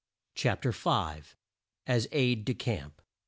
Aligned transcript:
CHAPTER 0.33 0.71
V. 0.71 0.89
AS 1.85 2.07
AIDE 2.11 2.43
DE 2.43 2.55
CAMP. 2.55 3.03